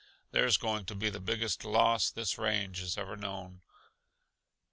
[0.31, 3.61] "There's going to be the biggest loss this range has ever known."